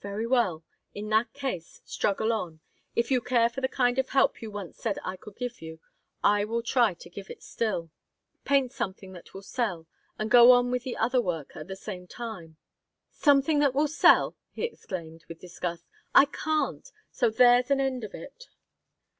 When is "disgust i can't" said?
15.40-16.88